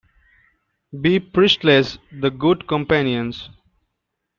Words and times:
B. 0.99 1.19
Priestley's 1.19 1.99
"The 2.11 2.31
Good 2.31 2.67
Companions". 2.67 3.51